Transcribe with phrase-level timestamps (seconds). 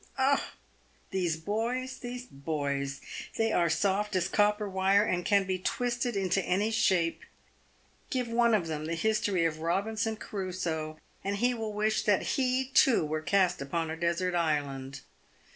[0.17, 0.43] Oh!
[1.11, 3.01] these boys, these boys!
[3.37, 7.19] They are soft as copper wire, and can be twisted into any shape.
[8.09, 12.71] Give one of them the history of" Robinson Crusoe," and he will wish that he,
[12.73, 15.01] too, were cast upon a desert island.